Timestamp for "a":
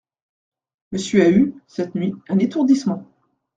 1.21-1.29